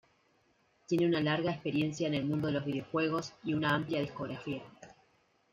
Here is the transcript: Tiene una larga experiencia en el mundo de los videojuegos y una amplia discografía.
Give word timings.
Tiene 0.87 1.05
una 1.05 1.21
larga 1.21 1.51
experiencia 1.51 2.07
en 2.07 2.15
el 2.15 2.25
mundo 2.25 2.47
de 2.47 2.53
los 2.53 2.65
videojuegos 2.65 3.33
y 3.43 3.53
una 3.53 3.75
amplia 3.75 4.01
discografía. 4.01 4.63